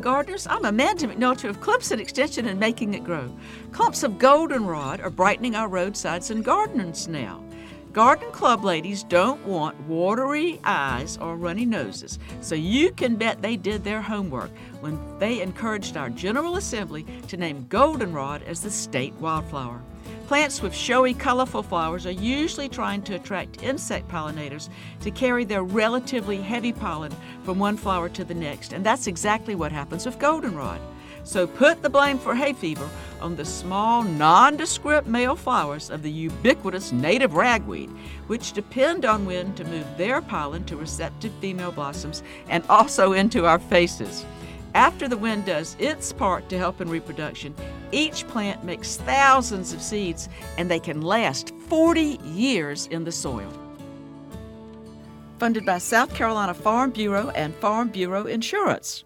[0.00, 0.46] Gardeners.
[0.46, 3.30] I'm Amanda McNulty of Clemson Extension and Making It Grow.
[3.72, 7.45] Clumps of goldenrod are brightening our roadsides and gardens now.
[7.96, 13.56] Garden club ladies don't want watery eyes or runny noses, so you can bet they
[13.56, 14.50] did their homework
[14.80, 19.80] when they encouraged our General Assembly to name goldenrod as the state wildflower.
[20.26, 24.68] Plants with showy, colorful flowers are usually trying to attract insect pollinators
[25.00, 29.54] to carry their relatively heavy pollen from one flower to the next, and that's exactly
[29.54, 30.82] what happens with goldenrod.
[31.24, 32.88] So put the blame for hay fever
[33.20, 37.90] on the small, nondescript male flowers of the ubiquitous native ragweed,
[38.26, 43.46] which depend on wind to move their pollen to receptive female blossoms and also into
[43.46, 44.24] our faces.
[44.74, 47.54] After the wind does its part to help in reproduction,
[47.92, 53.50] each plant makes thousands of seeds and they can last 40 years in the soil.
[55.38, 59.05] Funded by South Carolina Farm Bureau and Farm Bureau Insurance.